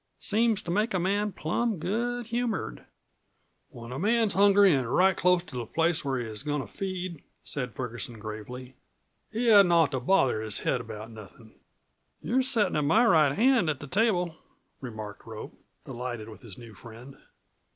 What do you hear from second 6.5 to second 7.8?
to feed," said